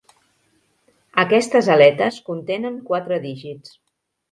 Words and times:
Aquestes 1.25 1.69
aletes 1.75 2.19
contenen 2.31 2.83
quatre 2.91 3.23
dígits. 3.29 3.79